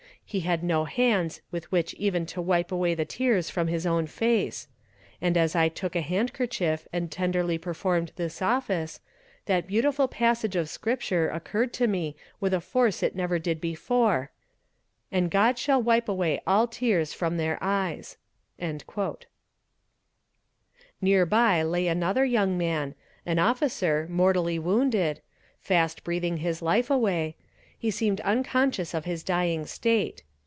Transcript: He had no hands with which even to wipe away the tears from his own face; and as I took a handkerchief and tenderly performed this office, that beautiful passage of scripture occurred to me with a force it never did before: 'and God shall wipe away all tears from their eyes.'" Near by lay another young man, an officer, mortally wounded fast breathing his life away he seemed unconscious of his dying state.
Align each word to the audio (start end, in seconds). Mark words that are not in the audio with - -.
He 0.23 0.39
had 0.39 0.63
no 0.63 0.85
hands 0.85 1.41
with 1.51 1.69
which 1.73 1.93
even 1.95 2.25
to 2.27 2.41
wipe 2.41 2.71
away 2.71 2.95
the 2.95 3.03
tears 3.03 3.49
from 3.49 3.67
his 3.67 3.85
own 3.85 4.07
face; 4.07 4.69
and 5.21 5.35
as 5.35 5.57
I 5.57 5.67
took 5.67 5.93
a 5.93 5.99
handkerchief 5.99 6.87
and 6.93 7.11
tenderly 7.11 7.57
performed 7.57 8.13
this 8.15 8.41
office, 8.41 9.01
that 9.47 9.67
beautiful 9.67 10.07
passage 10.07 10.55
of 10.55 10.69
scripture 10.69 11.29
occurred 11.29 11.73
to 11.73 11.85
me 11.85 12.15
with 12.39 12.53
a 12.53 12.61
force 12.61 13.03
it 13.03 13.13
never 13.13 13.39
did 13.39 13.59
before: 13.59 14.31
'and 15.11 15.29
God 15.29 15.57
shall 15.59 15.83
wipe 15.83 16.07
away 16.07 16.41
all 16.47 16.65
tears 16.65 17.11
from 17.11 17.35
their 17.35 17.57
eyes.'" 17.59 18.15
Near 21.01 21.25
by 21.25 21.61
lay 21.61 21.87
another 21.87 22.23
young 22.23 22.57
man, 22.57 22.95
an 23.25 23.37
officer, 23.37 24.07
mortally 24.09 24.57
wounded 24.59 25.19
fast 25.59 26.05
breathing 26.05 26.37
his 26.37 26.61
life 26.61 26.89
away 26.89 27.35
he 27.77 27.89
seemed 27.89 28.21
unconscious 28.21 28.93
of 28.93 29.05
his 29.05 29.23
dying 29.23 29.65
state. 29.65 30.21